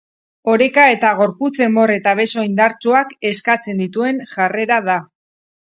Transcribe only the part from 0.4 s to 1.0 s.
Oreka